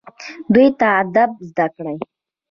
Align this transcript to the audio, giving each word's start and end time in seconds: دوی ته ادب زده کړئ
دوی 0.53 0.67
ته 0.79 0.87
ادب 1.01 1.31
زده 1.49 1.65
کړئ 1.75 1.97